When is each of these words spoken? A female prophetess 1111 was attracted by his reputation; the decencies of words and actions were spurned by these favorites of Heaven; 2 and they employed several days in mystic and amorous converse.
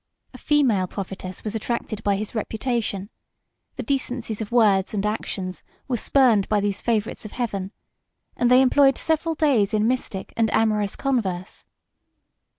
A 0.33 0.39
female 0.39 0.87
prophetess 0.87 1.43
1111 1.43 1.43
was 1.45 1.55
attracted 1.93 2.03
by 2.03 2.15
his 2.15 2.33
reputation; 2.33 3.11
the 3.75 3.83
decencies 3.83 4.41
of 4.41 4.51
words 4.51 4.95
and 4.95 5.05
actions 5.05 5.61
were 5.87 5.95
spurned 5.95 6.49
by 6.49 6.59
these 6.59 6.81
favorites 6.81 7.23
of 7.23 7.33
Heaven; 7.33 7.65
2 8.37 8.37
and 8.37 8.49
they 8.49 8.63
employed 8.63 8.97
several 8.97 9.35
days 9.35 9.75
in 9.75 9.87
mystic 9.87 10.33
and 10.35 10.51
amorous 10.55 10.95
converse. 10.95 11.65